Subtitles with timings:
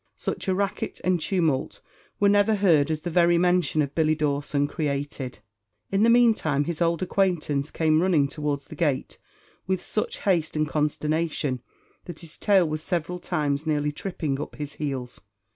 [0.17, 1.79] Such a racket and tumult
[2.19, 5.37] were never heard as the very mention of Billy Dawson created.
[5.91, 9.19] In the meantime, his old acquaintance came running towards the gate
[9.67, 11.61] with such haste and consternation,
[12.05, 15.21] that his tail was several times nearly tripping up his heels.